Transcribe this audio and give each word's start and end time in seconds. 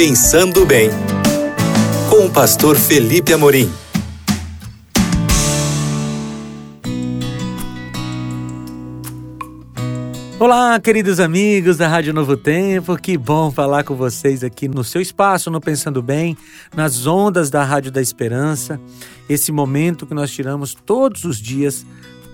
Pensando 0.00 0.64
Bem, 0.64 0.90
com 2.08 2.26
o 2.26 2.30
pastor 2.30 2.76
Felipe 2.76 3.32
Amorim. 3.32 3.68
Olá, 10.38 10.78
queridos 10.78 11.18
amigos 11.18 11.78
da 11.78 11.88
Rádio 11.88 12.14
Novo 12.14 12.36
Tempo, 12.36 12.96
que 12.96 13.18
bom 13.18 13.50
falar 13.50 13.82
com 13.82 13.96
vocês 13.96 14.44
aqui 14.44 14.68
no 14.68 14.84
seu 14.84 15.00
espaço, 15.00 15.50
no 15.50 15.60
Pensando 15.60 16.00
Bem, 16.00 16.38
nas 16.76 17.04
ondas 17.04 17.50
da 17.50 17.64
Rádio 17.64 17.90
da 17.90 18.00
Esperança, 18.00 18.80
esse 19.28 19.50
momento 19.50 20.06
que 20.06 20.14
nós 20.14 20.30
tiramos 20.30 20.74
todos 20.74 21.24
os 21.24 21.38
dias 21.38 21.84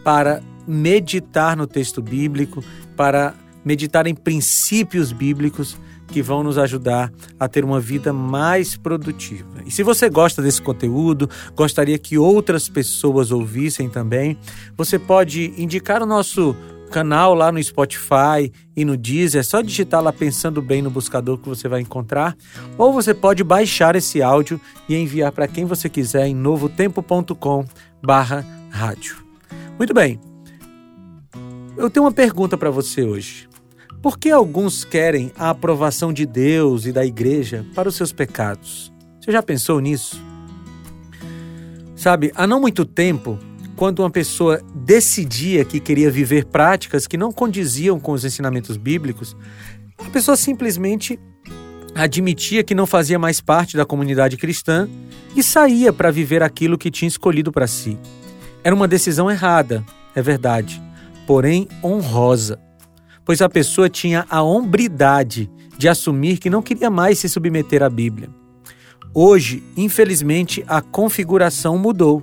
para 0.04 0.42
meditar 0.68 1.56
no 1.56 1.66
texto 1.66 2.02
bíblico, 2.02 2.62
para 2.94 3.32
meditar 3.64 4.06
em 4.06 4.14
princípios 4.14 5.12
bíblicos 5.12 5.76
que 6.08 6.22
vão 6.22 6.42
nos 6.42 6.58
ajudar 6.58 7.12
a 7.40 7.48
ter 7.48 7.64
uma 7.64 7.80
vida 7.80 8.12
mais 8.12 8.76
produtiva. 8.76 9.62
E 9.66 9.70
se 9.70 9.82
você 9.82 10.06
gosta 10.08 10.42
desse 10.42 10.60
conteúdo, 10.60 11.30
gostaria 11.56 11.98
que 11.98 12.18
outras 12.18 12.68
pessoas 12.68 13.32
ouvissem 13.32 13.88
também, 13.88 14.36
você 14.76 14.98
pode 14.98 15.54
indicar 15.56 16.02
o 16.02 16.06
nosso 16.06 16.54
canal 16.90 17.34
lá 17.34 17.50
no 17.50 17.60
Spotify 17.60 18.52
e 18.76 18.84
no 18.84 18.96
Deezer, 18.96 19.40
é 19.40 19.42
só 19.42 19.60
digitar 19.60 20.00
lá 20.00 20.12
pensando 20.12 20.62
bem 20.62 20.80
no 20.80 20.90
buscador 20.90 21.38
que 21.38 21.48
você 21.48 21.66
vai 21.66 21.80
encontrar, 21.80 22.36
ou 22.78 22.92
você 22.92 23.12
pode 23.12 23.42
baixar 23.42 23.96
esse 23.96 24.22
áudio 24.22 24.60
e 24.88 24.94
enviar 24.94 25.32
para 25.32 25.48
quem 25.48 25.64
você 25.64 25.88
quiser 25.88 26.28
em 26.28 26.36
novotempo.com/rádio. 26.36 29.16
Muito 29.76 29.92
bem. 29.92 30.20
Eu 31.76 31.90
tenho 31.90 32.04
uma 32.04 32.12
pergunta 32.12 32.56
para 32.56 32.70
você 32.70 33.02
hoje. 33.02 33.48
Por 34.04 34.18
que 34.18 34.30
alguns 34.30 34.84
querem 34.84 35.32
a 35.34 35.48
aprovação 35.48 36.12
de 36.12 36.26
Deus 36.26 36.84
e 36.84 36.92
da 36.92 37.06
igreja 37.06 37.64
para 37.74 37.88
os 37.88 37.94
seus 37.94 38.12
pecados? 38.12 38.92
Você 39.18 39.32
já 39.32 39.42
pensou 39.42 39.80
nisso? 39.80 40.22
Sabe, 41.96 42.30
há 42.34 42.46
não 42.46 42.60
muito 42.60 42.84
tempo, 42.84 43.38
quando 43.74 44.00
uma 44.00 44.10
pessoa 44.10 44.60
decidia 44.74 45.64
que 45.64 45.80
queria 45.80 46.10
viver 46.10 46.44
práticas 46.44 47.06
que 47.06 47.16
não 47.16 47.32
condiziam 47.32 47.98
com 47.98 48.12
os 48.12 48.26
ensinamentos 48.26 48.76
bíblicos, 48.76 49.34
a 49.96 50.10
pessoa 50.10 50.36
simplesmente 50.36 51.18
admitia 51.94 52.62
que 52.62 52.74
não 52.74 52.84
fazia 52.84 53.18
mais 53.18 53.40
parte 53.40 53.74
da 53.74 53.86
comunidade 53.86 54.36
cristã 54.36 54.86
e 55.34 55.42
saía 55.42 55.94
para 55.94 56.10
viver 56.10 56.42
aquilo 56.42 56.76
que 56.76 56.90
tinha 56.90 57.08
escolhido 57.08 57.50
para 57.50 57.66
si. 57.66 57.98
Era 58.62 58.74
uma 58.74 58.86
decisão 58.86 59.30
errada, 59.30 59.82
é 60.14 60.20
verdade, 60.20 60.82
porém 61.26 61.66
honrosa 61.82 62.60
pois 63.24 63.40
a 63.40 63.48
pessoa 63.48 63.88
tinha 63.88 64.26
a 64.28 64.42
hombridade 64.42 65.50
de 65.76 65.88
assumir 65.88 66.38
que 66.38 66.50
não 66.50 66.62
queria 66.62 66.90
mais 66.90 67.18
se 67.18 67.28
submeter 67.28 67.82
à 67.82 67.88
Bíblia. 67.88 68.28
Hoje, 69.12 69.62
infelizmente, 69.76 70.64
a 70.66 70.80
configuração 70.80 71.78
mudou. 71.78 72.22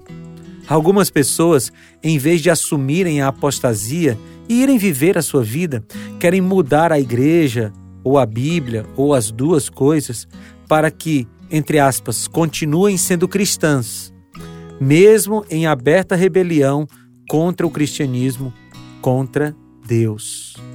Algumas 0.68 1.10
pessoas, 1.10 1.72
em 2.04 2.18
vez 2.18 2.42
de 2.42 2.50
assumirem 2.50 3.22
a 3.22 3.28
apostasia 3.28 4.18
e 4.48 4.62
irem 4.62 4.78
viver 4.78 5.18
a 5.18 5.22
sua 5.22 5.44
vida, 5.44 5.84
querem 6.20 6.42
mudar 6.42 6.92
a 6.92 7.00
igreja, 7.00 7.74
ou 8.04 8.18
a 8.18 8.26
Bíblia, 8.26 8.86
ou 8.96 9.14
as 9.14 9.32
duas 9.32 9.70
coisas, 9.70 10.28
para 10.68 10.90
que, 10.90 11.28
entre 11.50 11.80
aspas, 11.80 12.28
continuem 12.28 12.98
sendo 12.98 13.28
cristãs, 13.28 14.14
mesmo 14.80 15.46
em 15.50 15.68
aberta 15.68 16.16
rebelião 16.16 16.88
contra 17.30 17.66
o 17.66 17.72
cristianismo, 17.72 18.54
contra 19.02 19.56
Deus. 19.86 20.71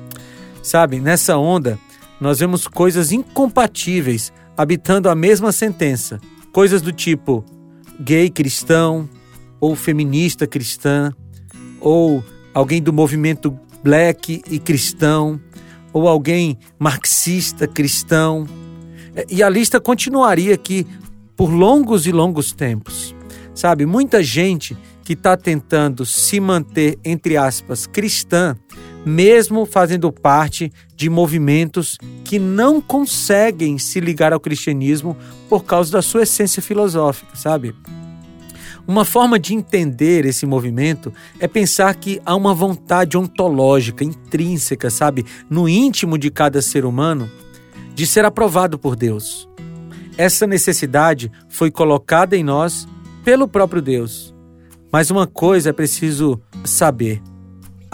Sabe, 0.66 0.98
nessa 0.98 1.38
onda, 1.38 1.78
nós 2.20 2.40
vemos 2.40 2.66
coisas 2.66 3.12
incompatíveis 3.12 4.32
habitando 4.56 5.08
a 5.08 5.14
mesma 5.14 5.52
sentença. 5.52 6.20
Coisas 6.52 6.82
do 6.82 6.90
tipo 6.90 7.44
gay 8.00 8.28
cristão, 8.28 9.08
ou 9.60 9.76
feminista 9.76 10.44
cristã, 10.44 11.12
ou 11.80 12.20
alguém 12.52 12.82
do 12.82 12.92
movimento 12.92 13.56
black 13.80 14.42
e 14.50 14.58
cristão, 14.58 15.40
ou 15.92 16.08
alguém 16.08 16.58
marxista 16.80 17.68
cristão. 17.68 18.44
E 19.30 19.44
a 19.44 19.48
lista 19.48 19.80
continuaria 19.80 20.52
aqui 20.52 20.84
por 21.36 21.48
longos 21.48 22.08
e 22.08 22.10
longos 22.10 22.52
tempos. 22.52 23.14
Sabe, 23.54 23.86
muita 23.86 24.20
gente 24.20 24.76
que 25.04 25.12
está 25.12 25.36
tentando 25.36 26.04
se 26.04 26.40
manter, 26.40 26.98
entre 27.04 27.36
aspas, 27.36 27.86
cristã, 27.86 28.56
mesmo 29.06 29.64
fazendo 29.64 30.10
parte 30.10 30.72
de 30.96 31.08
movimentos 31.08 31.96
que 32.24 32.40
não 32.40 32.80
conseguem 32.80 33.78
se 33.78 34.00
ligar 34.00 34.32
ao 34.32 34.40
cristianismo 34.40 35.16
por 35.48 35.64
causa 35.64 35.92
da 35.92 36.02
sua 36.02 36.24
essência 36.24 36.60
filosófica, 36.60 37.36
sabe? 37.36 37.72
Uma 38.84 39.04
forma 39.04 39.38
de 39.38 39.54
entender 39.54 40.24
esse 40.24 40.44
movimento 40.44 41.12
é 41.38 41.46
pensar 41.46 41.94
que 41.94 42.20
há 42.26 42.34
uma 42.34 42.52
vontade 42.52 43.16
ontológica, 43.16 44.02
intrínseca, 44.02 44.90
sabe, 44.90 45.24
no 45.48 45.68
íntimo 45.68 46.18
de 46.18 46.28
cada 46.28 46.60
ser 46.60 46.84
humano, 46.84 47.30
de 47.94 48.06
ser 48.06 48.24
aprovado 48.24 48.76
por 48.76 48.96
Deus. 48.96 49.48
Essa 50.18 50.46
necessidade 50.48 51.30
foi 51.48 51.70
colocada 51.70 52.36
em 52.36 52.42
nós 52.42 52.88
pelo 53.24 53.46
próprio 53.46 53.82
Deus. 53.82 54.34
Mas 54.90 55.10
uma 55.10 55.26
coisa 55.26 55.70
é 55.70 55.72
preciso 55.72 56.40
saber: 56.64 57.20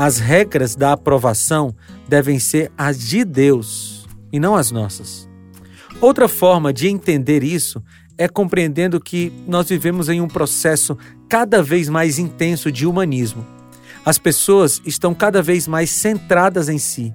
as 0.02 0.18
regras 0.18 0.74
da 0.74 0.94
aprovação 0.94 1.72
devem 2.08 2.40
ser 2.40 2.72
as 2.76 2.98
de 2.98 3.24
Deus 3.24 4.04
e 4.32 4.40
não 4.40 4.56
as 4.56 4.72
nossas. 4.72 5.28
Outra 6.00 6.26
forma 6.26 6.72
de 6.72 6.88
entender 6.88 7.44
isso 7.44 7.80
é 8.18 8.26
compreendendo 8.26 9.00
que 9.00 9.32
nós 9.46 9.68
vivemos 9.68 10.08
em 10.08 10.20
um 10.20 10.26
processo 10.26 10.98
cada 11.28 11.62
vez 11.62 11.88
mais 11.88 12.18
intenso 12.18 12.72
de 12.72 12.84
humanismo. 12.84 13.46
As 14.04 14.18
pessoas 14.18 14.82
estão 14.84 15.14
cada 15.14 15.40
vez 15.40 15.68
mais 15.68 15.88
centradas 15.90 16.68
em 16.68 16.78
si. 16.78 17.14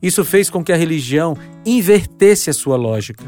Isso 0.00 0.24
fez 0.24 0.48
com 0.48 0.62
que 0.62 0.72
a 0.72 0.76
religião 0.76 1.36
invertesse 1.66 2.48
a 2.48 2.52
sua 2.54 2.76
lógica. 2.76 3.24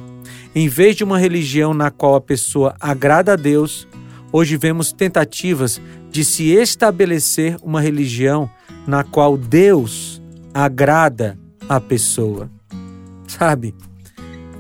Em 0.55 0.69
vez 0.69 0.95
de 0.95 1.03
uma 1.03 1.19
religião 1.19 1.75
na 1.75 1.91
qual 1.91 2.15
a 2.15 2.21
pessoa 2.21 2.77
agrada 2.79 3.33
a 3.33 3.37
Deus, 3.37 3.85
hoje 4.31 4.57
vemos 4.57 4.93
tentativas 4.93 5.81
de 6.09 6.25
se 6.25 6.53
estabelecer 6.53 7.57
uma 7.65 7.81
religião 7.81 8.49
na 8.87 9.05
qual 9.05 9.37
Deus 9.37 10.21
agrada 10.53 11.39
a 11.69 11.81
pessoa. 11.81 12.51
Sabe? 13.27 13.75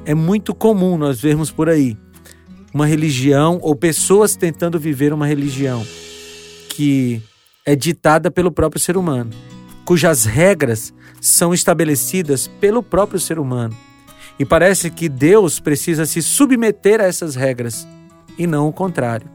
É 0.04 0.14
muito 0.14 0.54
comum 0.54 0.96
nós 0.96 1.20
vermos 1.20 1.50
por 1.50 1.68
aí 1.68 1.96
uma 2.72 2.86
religião 2.86 3.58
ou 3.62 3.76
pessoas 3.76 4.34
tentando 4.34 4.78
viver 4.78 5.12
uma 5.12 5.26
religião 5.26 5.84
que 6.70 7.22
é 7.66 7.76
ditada 7.76 8.30
pelo 8.30 8.50
próprio 8.50 8.80
ser 8.80 8.96
humano, 8.96 9.30
cujas 9.84 10.24
regras 10.24 10.92
são 11.20 11.52
estabelecidas 11.52 12.48
pelo 12.60 12.82
próprio 12.82 13.20
ser 13.20 13.38
humano. 13.38 13.76
E 14.38 14.44
parece 14.44 14.90
que 14.90 15.08
Deus 15.08 15.60
precisa 15.60 16.06
se 16.06 16.22
submeter 16.22 17.00
a 17.00 17.04
essas 17.04 17.34
regras 17.34 17.86
e 18.38 18.46
não 18.46 18.68
o 18.68 18.72
contrário. 18.72 19.28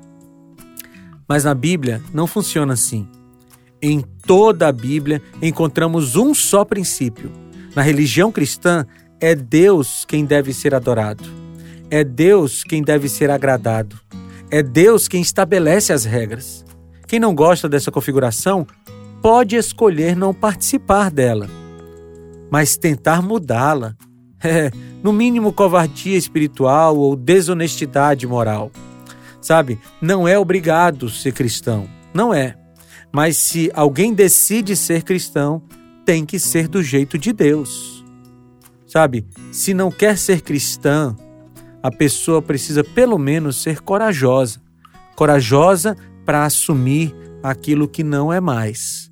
Mas 1.29 1.43
na 1.43 1.53
Bíblia 1.53 2.01
não 2.13 2.25
funciona 2.25 2.73
assim. 2.73 3.07
Em 3.81 4.01
toda 4.01 4.67
a 4.67 4.71
Bíblia 4.71 5.21
encontramos 5.41 6.15
um 6.15 6.33
só 6.33 6.65
princípio. 6.65 7.31
Na 7.75 7.81
religião 7.81 8.31
cristã, 8.31 8.85
é 9.19 9.35
Deus 9.35 10.05
quem 10.05 10.25
deve 10.25 10.53
ser 10.53 10.73
adorado. 10.73 11.23
É 11.89 12.03
Deus 12.03 12.63
quem 12.63 12.83
deve 12.83 13.07
ser 13.07 13.29
agradado. 13.29 13.99
É 14.49 14.63
Deus 14.63 15.07
quem 15.07 15.21
estabelece 15.21 15.93
as 15.93 16.05
regras. 16.05 16.65
Quem 17.07 17.19
não 17.19 17.33
gosta 17.33 17.69
dessa 17.69 17.91
configuração 17.91 18.65
pode 19.21 19.55
escolher 19.55 20.15
não 20.15 20.33
participar 20.33 21.09
dela, 21.09 21.47
mas 22.51 22.77
tentar 22.77 23.21
mudá-la. 23.21 23.95
É, 24.43 24.69
no 25.01 25.11
mínimo, 25.11 25.51
covardia 25.51 26.15
espiritual 26.15 26.95
ou 26.95 27.15
desonestidade 27.15 28.27
moral. 28.27 28.71
Sabe, 29.41 29.79
não 29.99 30.27
é 30.27 30.37
obrigado 30.37 31.09
ser 31.09 31.31
cristão. 31.31 31.89
Não 32.13 32.31
é. 32.31 32.55
Mas 33.13 33.37
se 33.37 33.71
alguém 33.73 34.13
decide 34.13 34.75
ser 34.75 35.03
cristão, 35.03 35.61
tem 36.05 36.25
que 36.25 36.39
ser 36.39 36.67
do 36.67 36.81
jeito 36.81 37.17
de 37.17 37.33
Deus. 37.33 38.03
Sabe, 38.85 39.25
se 39.51 39.73
não 39.73 39.91
quer 39.91 40.17
ser 40.17 40.41
cristã, 40.41 41.15
a 41.83 41.91
pessoa 41.91 42.41
precisa 42.41 42.83
pelo 42.83 43.17
menos 43.17 43.61
ser 43.61 43.81
corajosa. 43.81 44.61
Corajosa 45.15 45.95
para 46.25 46.45
assumir 46.45 47.13
aquilo 47.43 47.87
que 47.87 48.03
não 48.03 48.31
é 48.31 48.39
mais. 48.39 49.11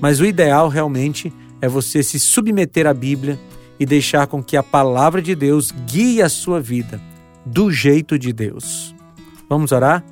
Mas 0.00 0.20
o 0.20 0.24
ideal 0.24 0.68
realmente 0.68 1.32
é 1.60 1.68
você 1.68 2.02
se 2.02 2.18
submeter 2.18 2.86
à 2.86 2.94
Bíblia 2.94 3.38
e 3.78 3.86
deixar 3.86 4.26
com 4.26 4.42
que 4.42 4.56
a 4.56 4.62
palavra 4.62 5.20
de 5.20 5.34
Deus 5.34 5.70
guie 5.70 6.22
a 6.22 6.28
sua 6.28 6.60
vida 6.60 7.00
do 7.44 7.70
jeito 7.70 8.18
de 8.18 8.32
Deus. 8.32 8.94
Vamos 9.48 9.72
orar? 9.72 10.04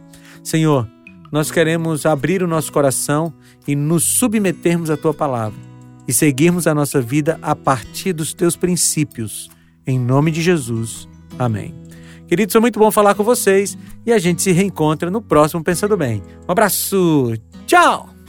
Senhor, 0.43 0.89
nós 1.31 1.51
queremos 1.51 2.07
abrir 2.07 2.43
o 2.43 2.49
nosso 2.49 2.73
coração 2.73 3.33
e 3.67 3.77
nos 3.77 4.05
submetermos 4.05 4.91
à 4.91 4.97
tua 4.97 5.15
palavra 5.15 5.59
e 6.07 6.13
seguirmos 6.13 6.67
a 6.67 6.75
nossa 6.75 7.01
vida 7.01 7.39
a 7.41 7.55
partir 7.55 8.13
dos 8.13 8.35
teus 8.35 8.57
princípios. 8.57 9.49
Em 9.87 9.99
nome 9.99 10.31
de 10.31 10.43
Jesus. 10.43 11.09
Amém. 11.39 11.75
Queridos, 12.27 12.53
foi 12.53 12.61
muito 12.61 12.79
bom 12.79 12.91
falar 12.91 13.15
com 13.15 13.25
vocês 13.25 13.77
e 14.07 14.13
a 14.13 14.19
gente 14.19 14.43
se 14.43 14.53
reencontra 14.53 15.11
no 15.11 15.21
próximo 15.21 15.65
Pensando 15.65 15.97
Bem. 15.97 16.23
Um 16.49 16.53
abraço, 16.53 17.35
tchau! 17.67 18.20